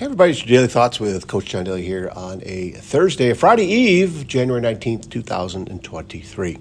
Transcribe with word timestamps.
Hey, 0.00 0.06
everybody, 0.06 0.30
it's 0.30 0.40
your 0.40 0.56
Daily 0.56 0.66
Thoughts 0.66 0.98
with 0.98 1.26
Coach 1.26 1.44
John 1.44 1.64
Daly 1.64 1.82
here 1.82 2.10
on 2.16 2.40
a 2.46 2.70
Thursday, 2.70 3.28
a 3.28 3.34
Friday 3.34 3.66
Eve, 3.66 4.26
January 4.26 4.62
19th, 4.62 5.10
2023. 5.10 6.58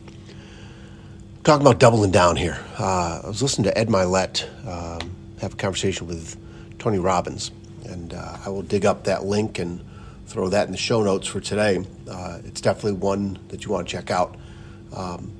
Talking 1.46 1.66
about 1.66 1.80
doubling 1.80 2.12
down 2.12 2.36
here. 2.36 2.60
Uh, 2.78 3.22
I 3.24 3.28
was 3.28 3.42
listening 3.42 3.64
to 3.72 3.78
Ed 3.78 3.88
Mylett 3.88 4.44
um, 4.68 5.16
have 5.40 5.54
a 5.54 5.56
conversation 5.56 6.06
with 6.06 6.36
Tony 6.80 7.00
Robbins, 7.00 7.52
and 7.86 8.14
uh, 8.14 8.40
I 8.46 8.50
will 8.50 8.62
dig 8.62 8.86
up 8.86 9.06
that 9.06 9.24
link 9.24 9.58
and 9.58 9.86
throw 10.28 10.50
that 10.50 10.66
in 10.66 10.74
the 10.74 10.78
show 10.78 11.02
notes 11.02 11.26
for 11.26 11.40
today. 11.40 11.86
Uh, 12.12 12.40
it's 12.44 12.60
definitely 12.60 13.00
one 13.00 13.40
that 13.48 13.64
you 13.64 13.72
want 13.72 13.88
to 13.88 13.92
check 13.94 14.12
out. 14.12 14.36
Um, 14.94 15.32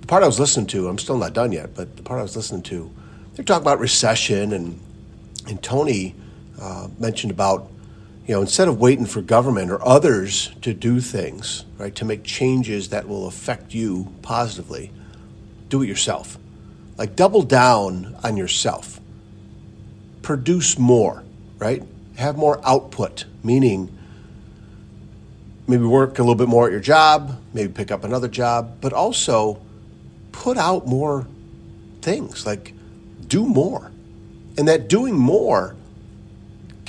the 0.00 0.06
part 0.06 0.22
I 0.22 0.26
was 0.26 0.40
listening 0.40 0.68
to, 0.68 0.88
I'm 0.88 0.96
still 0.96 1.18
not 1.18 1.34
done 1.34 1.52
yet, 1.52 1.74
but 1.74 1.98
the 1.98 2.02
part 2.02 2.18
I 2.18 2.22
was 2.22 2.34
listening 2.34 2.62
to, 2.62 2.90
they're 3.34 3.44
talking 3.44 3.60
about 3.60 3.78
recession, 3.78 4.54
and, 4.54 4.80
and 5.46 5.62
Tony 5.62 6.14
uh, 6.62 6.86
mentioned 6.96 7.32
about, 7.32 7.68
you 8.24 8.34
know, 8.34 8.40
instead 8.40 8.68
of 8.68 8.78
waiting 8.78 9.04
for 9.04 9.20
government 9.20 9.68
or 9.68 9.84
others 9.84 10.52
to 10.62 10.72
do 10.72 11.00
things, 11.00 11.64
right, 11.76 11.94
to 11.96 12.04
make 12.04 12.22
changes 12.22 12.90
that 12.90 13.08
will 13.08 13.26
affect 13.26 13.74
you 13.74 14.12
positively, 14.22 14.92
do 15.68 15.82
it 15.82 15.88
yourself. 15.88 16.38
Like 16.96 17.16
double 17.16 17.42
down 17.42 18.14
on 18.22 18.36
yourself. 18.36 19.00
Produce 20.22 20.78
more, 20.78 21.24
right? 21.58 21.82
Have 22.16 22.36
more 22.36 22.60
output, 22.64 23.24
meaning 23.42 23.98
maybe 25.66 25.84
work 25.84 26.20
a 26.20 26.22
little 26.22 26.36
bit 26.36 26.48
more 26.48 26.66
at 26.66 26.70
your 26.70 26.80
job, 26.80 27.40
maybe 27.52 27.72
pick 27.72 27.90
up 27.90 28.04
another 28.04 28.28
job, 28.28 28.76
but 28.80 28.92
also 28.92 29.60
put 30.30 30.56
out 30.56 30.86
more 30.86 31.26
things, 32.02 32.46
like 32.46 32.72
do 33.26 33.46
more. 33.46 33.90
And 34.56 34.68
that 34.68 34.88
doing 34.88 35.16
more 35.16 35.74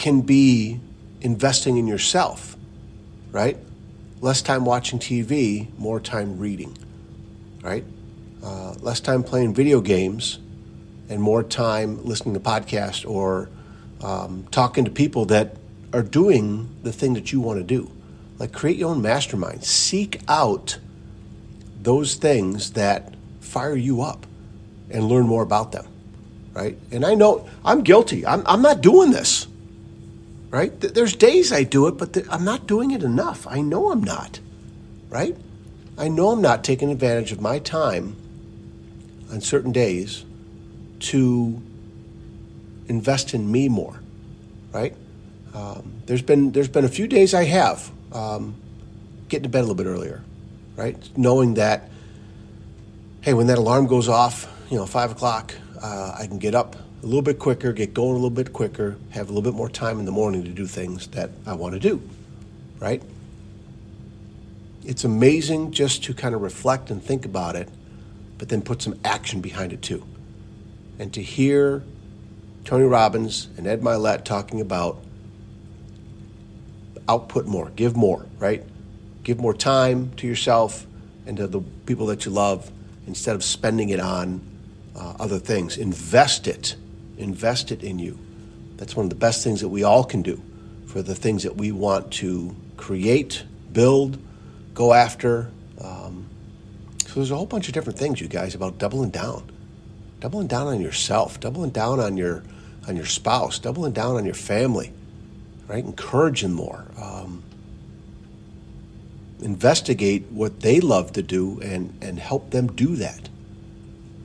can 0.04 0.20
be 0.20 0.82
investing 1.22 1.78
in 1.78 1.88
yourself, 1.88 2.58
right? 3.32 3.58
Less 4.20 4.42
time 4.42 4.66
watching 4.66 5.00
TV, 5.00 5.70
more 5.80 6.02
time 6.02 6.38
reading, 6.40 6.78
right? 7.62 7.86
Uh, 8.44 8.74
less 8.82 9.00
time 9.00 9.24
playing 9.24 9.54
video 9.54 9.80
games 9.80 10.40
and 11.08 11.22
more 11.22 11.42
time 11.42 12.04
listening 12.04 12.34
to 12.34 12.42
podcasts 12.42 13.10
or 13.10 13.50
um, 14.02 14.46
talking 14.52 14.84
to 14.84 14.92
people 14.92 15.24
that 15.28 15.56
are 15.94 16.04
doing 16.04 16.68
the 16.84 16.92
thing 16.92 17.14
that 17.14 17.32
you 17.32 17.40
want 17.40 17.60
to 17.60 17.64
do. 17.64 17.90
Like 18.40 18.52
create 18.52 18.76
your 18.76 18.90
own 18.90 19.02
mastermind. 19.02 19.64
Seek 19.64 20.20
out 20.28 20.80
those 21.82 22.16
things 22.16 22.74
that 22.74 23.14
fire 23.40 23.78
you 23.78 24.02
up 24.02 24.26
and 24.90 25.06
learn 25.08 25.28
more 25.28 25.44
about 25.44 25.72
them, 25.72 25.88
right? 26.52 26.78
And 26.92 27.06
I 27.06 27.16
know 27.16 27.48
I'm 27.64 27.84
guilty. 27.84 28.26
I'm, 28.26 28.44
I'm 28.46 28.62
not 28.62 28.82
doing 28.82 29.12
this 29.12 29.48
right? 30.54 30.80
There's 30.80 31.16
days 31.16 31.52
I 31.52 31.64
do 31.64 31.88
it, 31.88 31.98
but 31.98 32.16
I'm 32.30 32.46
not 32.46 32.68
doing 32.68 32.92
it 32.92 33.02
enough. 33.02 33.48
I 33.48 33.62
know 33.62 33.92
I'm 33.92 34.04
not, 34.04 34.40
right? 35.10 35.36
I 35.98 36.10
know 36.10 36.30
I'm 36.30 36.44
not 36.44 36.64
taking 36.64 36.92
advantage 36.92 37.32
of 37.32 37.42
my 37.42 37.58
time 37.58 38.16
on 39.32 39.42
certain 39.42 39.72
days 39.72 40.26
to 41.00 41.60
invest 42.88 43.34
in 43.34 43.52
me 43.52 43.68
more, 43.68 44.00
right? 44.72 44.96
Um, 45.56 45.92
there's 46.06 46.22
been 46.22 46.52
there's 46.52 46.68
been 46.68 46.86
a 46.86 46.90
few 46.90 47.08
days 47.08 47.34
I 47.34 47.46
have 47.46 47.90
um, 48.12 48.54
getting 49.30 49.44
to 49.44 49.50
bed 49.50 49.60
a 49.60 49.62
little 49.62 49.74
bit 49.74 49.88
earlier, 49.88 50.24
right? 50.76 50.96
Knowing 51.18 51.56
that, 51.56 51.90
hey, 53.22 53.34
when 53.34 53.48
that 53.48 53.58
alarm 53.58 53.88
goes 53.88 54.08
off, 54.08 54.48
you 54.70 54.78
know, 54.78 54.86
five 54.86 55.12
o'clock, 55.12 55.56
uh, 55.84 56.16
I 56.18 56.28
can 56.28 56.40
get 56.40 56.56
up 56.56 56.76
a 56.76 57.06
little 57.06 57.22
bit 57.22 57.38
quicker, 57.38 57.74
get 57.74 57.94
going 57.94 58.12
a 58.12 58.14
little 58.14 58.30
bit 58.30 58.54
quicker, 58.54 58.96
have 59.10 59.30
a 59.30 59.34
little 59.34 59.52
bit 59.52 59.56
more 59.56 59.70
time 59.70 60.00
in 60.00 60.06
the 60.06 60.12
morning 60.12 60.44
to 60.46 60.50
do 60.50 60.66
things 60.66 61.08
that 61.08 61.30
I 61.46 61.54
want 61.54 61.74
to 61.74 61.80
do, 61.80 62.02
right? 62.80 63.04
It's 64.86 65.04
amazing 65.04 65.72
just 65.72 66.06
to 66.06 66.14
kind 66.14 66.34
of 66.34 66.42
reflect 66.42 66.90
and 66.90 67.04
think 67.04 67.26
about 67.26 67.58
it, 67.58 67.68
but 68.38 68.48
then 68.48 68.62
put 68.62 68.82
some 68.82 68.98
action 69.04 69.42
behind 69.42 69.74
it 69.74 69.82
too. 69.82 70.06
And 71.00 71.14
to 71.14 71.22
hear 71.22 71.84
Tony 72.64 72.86
Robbins 72.86 73.50
and 73.58 73.68
Ed 73.68 73.82
Mylett 73.82 74.24
talking 74.24 74.62
about 74.62 75.04
output 77.10 77.46
more, 77.46 77.72
give 77.72 77.98
more, 77.98 78.26
right? 78.40 78.64
Give 79.24 79.38
more 79.38 79.54
time 79.54 80.14
to 80.16 80.28
yourself 80.28 80.86
and 81.26 81.36
to 81.38 81.48
the 81.48 81.60
people 81.86 82.06
that 82.06 82.24
you 82.24 82.32
love 82.32 82.72
instead 83.06 83.36
of 83.36 83.44
spending 83.44 83.90
it 83.90 84.00
on 84.00 84.53
uh, 84.96 85.16
other 85.20 85.40
things. 85.40 85.78
Invest 85.78 86.48
it 86.48 86.76
invest 87.18 87.72
it 87.72 87.84
in 87.84 88.00
you. 88.00 88.18
That's 88.78 88.96
one 88.96 89.06
of 89.06 89.10
the 89.10 89.16
best 89.16 89.44
things 89.44 89.62
that 89.62 89.70
we 89.70 89.84
all 89.84 90.04
can 90.04 90.22
do 90.22 90.42
for 90.88 91.02
the 91.02 91.16
things 91.16 91.44
that 91.44 91.56
we 91.56 91.72
want 91.72 92.12
to 92.14 92.56
create, 92.78 93.44
build, 93.72 94.18
go 94.74 94.94
after. 94.94 95.52
Um, 95.82 96.28
so 97.06 97.16
there's 97.16 97.32
a 97.32 97.36
whole 97.36 97.46
bunch 97.46 97.68
of 97.68 97.74
different 97.74 98.00
things, 98.00 98.20
you 98.20 98.28
guys, 98.28 98.56
about 98.56 98.78
doubling 98.78 99.10
down, 99.10 99.50
doubling 100.20 100.48
down 100.48 100.68
on 100.68 100.82
yourself, 100.82 101.40
doubling 101.40 101.72
down 101.72 102.00
on 102.00 102.18
your 102.18 102.44
on 102.88 102.98
your 102.98 103.06
spouse, 103.06 103.60
doubling 103.60 103.94
down 103.94 104.18
on 104.18 104.26
your 104.26 104.34
family, 104.34 104.92
right? 105.70 105.86
Encouraging 105.86 106.52
more. 106.52 106.86
Um, 107.02 107.44
investigate 109.40 110.26
what 110.32 110.60
they 110.60 110.82
love 110.82 111.14
to 111.14 111.22
do 111.22 111.62
and 111.62 111.98
and 112.02 112.20
help 112.20 112.50
them 112.50 112.68
do 112.68 112.98
that, 112.98 113.30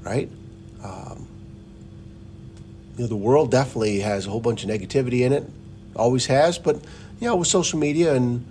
right? 0.02 0.28
Um, 2.98 3.02
you 3.02 3.04
know, 3.04 3.08
the 3.08 3.16
world 3.16 3.50
definitely 3.50 4.00
has 4.00 4.26
a 4.26 4.30
whole 4.30 4.40
bunch 4.40 4.64
of 4.64 4.70
negativity 4.70 5.20
in 5.20 5.32
it, 5.32 5.48
always 5.96 6.26
has. 6.26 6.58
But 6.58 6.76
you 7.20 7.28
know, 7.28 7.36
with 7.36 7.48
social 7.48 7.78
media 7.78 8.14
and 8.14 8.44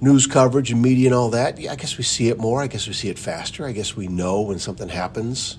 news 0.00 0.26
coverage 0.26 0.70
and 0.70 0.82
media 0.82 1.08
and 1.08 1.14
all 1.14 1.30
that, 1.30 1.58
yeah, 1.58 1.72
I 1.72 1.76
guess 1.76 1.98
we 1.98 2.04
see 2.04 2.28
it 2.28 2.38
more. 2.38 2.62
I 2.62 2.66
guess 2.66 2.86
we 2.86 2.92
see 2.92 3.08
it 3.08 3.18
faster. 3.18 3.66
I 3.66 3.72
guess 3.72 3.96
we 3.96 4.08
know 4.08 4.42
when 4.42 4.58
something 4.58 4.88
happens 4.88 5.58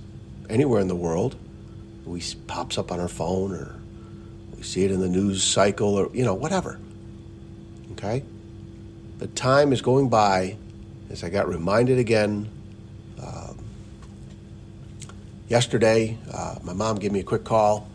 anywhere 0.50 0.82
in 0.82 0.88
the 0.88 0.96
world. 0.96 1.36
We 2.06 2.24
pops 2.48 2.78
up 2.80 2.92
on 2.92 3.00
our 3.00 3.08
phone 3.08 3.52
or 3.52 3.76
we 4.58 4.64
see 4.64 4.84
it 4.84 4.90
in 4.92 5.00
the 5.00 5.08
news 5.08 5.44
cycle 5.44 5.96
or 5.96 6.10
you 6.14 6.26
know 6.26 6.34
whatever. 6.34 6.80
Okay, 7.92 8.24
the 9.20 9.28
time 9.28 9.72
is 9.74 9.82
going 9.82 10.10
by. 10.10 10.58
As 11.12 11.24
I 11.24 11.30
got 11.30 11.48
reminded 11.48 11.98
again 11.98 12.48
uh, 13.20 13.54
yesterday, 15.48 16.20
uh, 16.32 16.60
my 16.64 16.74
mom 16.74 16.98
gave 16.98 17.12
me 17.12 17.20
a 17.20 17.24
quick 17.24 17.44
call 17.44 17.90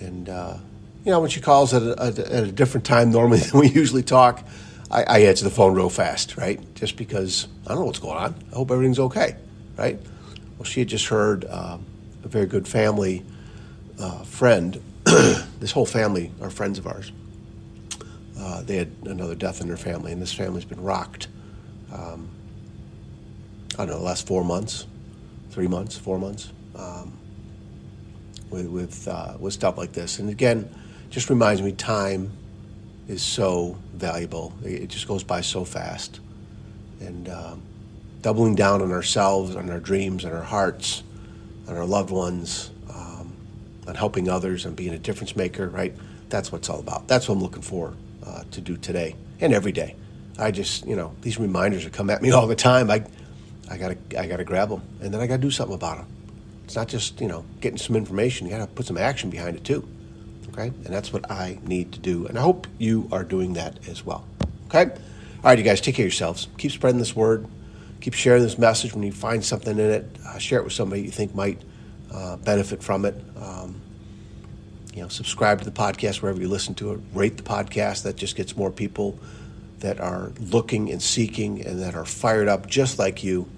and, 0.00 0.28
uh, 0.28 0.56
you 1.04 1.10
know, 1.10 1.20
when 1.20 1.30
she 1.30 1.40
calls 1.40 1.74
at 1.74 1.82
a, 1.82 2.02
at 2.02 2.18
a, 2.18 2.52
different 2.52 2.86
time 2.86 3.10
normally 3.10 3.38
than 3.50 3.60
we 3.60 3.68
usually 3.68 4.02
talk, 4.02 4.46
I, 4.90 5.02
I, 5.02 5.18
answer 5.20 5.44
the 5.44 5.50
phone 5.50 5.74
real 5.74 5.90
fast, 5.90 6.36
right? 6.36 6.60
Just 6.74 6.96
because 6.96 7.46
I 7.66 7.70
don't 7.70 7.80
know 7.80 7.84
what's 7.86 7.98
going 7.98 8.16
on. 8.16 8.34
I 8.52 8.56
hope 8.56 8.70
everything's 8.70 8.98
okay, 8.98 9.36
right? 9.76 9.98
Well, 10.56 10.64
she 10.64 10.80
had 10.80 10.88
just 10.88 11.06
heard 11.06 11.44
uh, 11.44 11.78
a 12.24 12.28
very 12.28 12.46
good 12.46 12.66
family 12.66 13.24
uh, 14.00 14.22
friend, 14.24 14.80
this 15.04 15.72
whole 15.72 15.86
family 15.86 16.32
are 16.40 16.50
friends 16.50 16.78
of 16.78 16.86
ours. 16.86 17.12
Uh, 18.38 18.62
they 18.62 18.76
had 18.76 18.92
another 19.04 19.34
death 19.34 19.60
in 19.60 19.68
their 19.68 19.76
family, 19.76 20.12
and 20.12 20.22
this 20.22 20.32
family's 20.32 20.64
been 20.64 20.82
rocked. 20.82 21.28
Um, 21.92 22.28
I 23.74 23.78
don't 23.78 23.88
know, 23.88 23.98
the 23.98 24.04
last 24.04 24.26
four 24.26 24.44
months, 24.44 24.86
three 25.50 25.66
months, 25.66 25.96
four 25.96 26.18
months. 26.18 26.52
With 28.50 28.66
with, 28.66 29.08
uh, 29.08 29.34
with 29.38 29.52
stuff 29.52 29.76
like 29.76 29.92
this. 29.92 30.18
And 30.18 30.30
again, 30.30 30.68
just 31.10 31.30
reminds 31.30 31.62
me 31.62 31.72
time 31.72 32.30
is 33.08 33.22
so 33.22 33.76
valuable. 33.94 34.52
It 34.62 34.88
just 34.88 35.08
goes 35.08 35.24
by 35.24 35.40
so 35.40 35.64
fast. 35.64 36.20
And 37.00 37.28
um, 37.28 37.62
doubling 38.22 38.54
down 38.54 38.82
on 38.82 38.92
ourselves, 38.92 39.56
on 39.56 39.70
our 39.70 39.80
dreams, 39.80 40.24
on 40.24 40.32
our 40.32 40.42
hearts, 40.42 41.02
on 41.68 41.76
our 41.76 41.86
loved 41.86 42.10
ones, 42.10 42.70
um, 42.90 43.32
on 43.86 43.94
helping 43.94 44.28
others, 44.28 44.64
and 44.66 44.76
being 44.76 44.92
a 44.92 44.98
difference 44.98 45.36
maker. 45.36 45.68
Right? 45.68 45.94
That's 46.28 46.52
what 46.52 46.58
it's 46.58 46.68
all 46.68 46.80
about. 46.80 47.08
That's 47.08 47.28
what 47.28 47.36
I'm 47.36 47.42
looking 47.42 47.62
for 47.62 47.94
uh, 48.26 48.44
to 48.50 48.60
do 48.60 48.76
today 48.76 49.16
and 49.40 49.54
every 49.54 49.72
day. 49.72 49.96
I 50.38 50.50
just, 50.50 50.86
you 50.86 50.94
know, 50.94 51.14
these 51.22 51.38
reminders 51.38 51.84
are 51.84 51.90
come 51.90 52.10
at 52.10 52.22
me 52.22 52.30
all 52.30 52.46
the 52.46 52.54
time. 52.54 52.90
I, 52.90 53.04
I 53.70 53.76
gotta, 53.76 53.96
I 54.18 54.26
gotta 54.26 54.44
grab 54.44 54.68
them, 54.68 54.82
and 55.00 55.12
then 55.12 55.20
I 55.20 55.26
gotta 55.26 55.42
do 55.42 55.50
something 55.50 55.74
about 55.74 55.98
them. 55.98 56.06
It's 56.68 56.76
not 56.76 56.88
just, 56.88 57.18
you 57.18 57.28
know, 57.28 57.46
getting 57.62 57.78
some 57.78 57.96
information. 57.96 58.46
You 58.46 58.52
got 58.52 58.58
to 58.58 58.66
put 58.66 58.84
some 58.84 58.98
action 58.98 59.30
behind 59.30 59.56
it 59.56 59.64
too. 59.64 59.88
Okay? 60.50 60.66
And 60.66 60.88
that's 60.88 61.14
what 61.14 61.30
I 61.30 61.58
need 61.62 61.92
to 61.92 61.98
do. 61.98 62.26
And 62.26 62.38
I 62.38 62.42
hope 62.42 62.66
you 62.76 63.08
are 63.10 63.24
doing 63.24 63.54
that 63.54 63.88
as 63.88 64.04
well. 64.04 64.26
Okay? 64.66 64.84
All 64.90 65.44
right, 65.44 65.56
you 65.56 65.64
guys, 65.64 65.80
take 65.80 65.94
care 65.94 66.02
of 66.02 66.08
yourselves. 66.08 66.46
Keep 66.58 66.72
spreading 66.72 66.98
this 66.98 67.16
word. 67.16 67.46
Keep 68.02 68.12
sharing 68.12 68.42
this 68.42 68.58
message 68.58 68.92
when 68.92 69.02
you 69.02 69.12
find 69.12 69.42
something 69.42 69.78
in 69.78 69.90
it. 69.90 70.14
Uh, 70.26 70.36
share 70.36 70.58
it 70.58 70.64
with 70.64 70.74
somebody 70.74 71.00
you 71.00 71.10
think 71.10 71.34
might 71.34 71.58
uh, 72.12 72.36
benefit 72.36 72.82
from 72.82 73.06
it. 73.06 73.14
Um, 73.40 73.80
you 74.92 75.00
know, 75.00 75.08
subscribe 75.08 75.60
to 75.60 75.64
the 75.64 75.70
podcast 75.70 76.20
wherever 76.20 76.38
you 76.38 76.48
listen 76.48 76.74
to 76.74 76.92
it. 76.92 77.00
Rate 77.14 77.38
the 77.38 77.44
podcast. 77.44 78.02
That 78.02 78.16
just 78.16 78.36
gets 78.36 78.58
more 78.58 78.70
people 78.70 79.18
that 79.78 80.00
are 80.00 80.32
looking 80.38 80.90
and 80.90 81.00
seeking 81.00 81.64
and 81.64 81.80
that 81.80 81.94
are 81.94 82.04
fired 82.04 82.46
up 82.46 82.66
just 82.66 82.98
like 82.98 83.24
you 83.24 83.48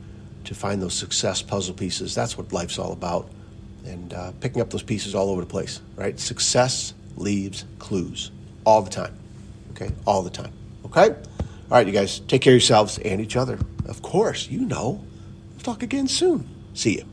to 0.44 0.54
find 0.54 0.80
those 0.80 0.94
success 0.94 1.42
puzzle 1.42 1.74
pieces. 1.74 2.14
That's 2.14 2.36
what 2.36 2.52
life's 2.52 2.78
all 2.78 2.92
about. 2.92 3.30
And 3.84 4.12
uh, 4.12 4.32
picking 4.40 4.60
up 4.60 4.70
those 4.70 4.82
pieces 4.82 5.14
all 5.14 5.30
over 5.30 5.40
the 5.40 5.46
place, 5.46 5.80
right? 5.96 6.18
Success 6.18 6.94
leaves 7.16 7.64
clues 7.78 8.30
all 8.64 8.82
the 8.82 8.90
time. 8.90 9.14
Okay, 9.72 9.90
all 10.06 10.22
the 10.22 10.30
time. 10.30 10.52
Okay? 10.84 11.08
All 11.10 11.76
right, 11.76 11.86
you 11.86 11.92
guys, 11.92 12.20
take 12.20 12.42
care 12.42 12.52
of 12.52 12.56
yourselves 12.56 12.98
and 12.98 13.20
each 13.20 13.36
other. 13.36 13.58
Of 13.86 14.02
course, 14.02 14.48
you 14.48 14.60
know. 14.60 15.04
We'll 15.52 15.62
talk 15.62 15.82
again 15.82 16.08
soon. 16.08 16.48
See 16.74 16.96
you. 16.98 17.09